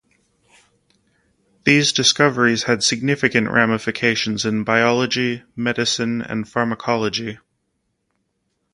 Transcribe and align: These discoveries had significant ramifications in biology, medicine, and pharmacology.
These 1.63 1.93
discoveries 1.93 2.63
had 2.63 2.81
significant 2.81 3.51
ramifications 3.51 4.47
in 4.47 4.63
biology, 4.63 5.43
medicine, 5.55 6.23
and 6.23 6.49
pharmacology. 6.49 7.37